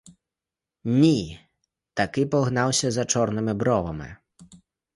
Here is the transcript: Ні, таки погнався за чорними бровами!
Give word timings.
Ні, 0.83 1.39
таки 1.93 2.25
погнався 2.25 2.91
за 2.91 3.05
чорними 3.05 3.53
бровами! 3.53 4.15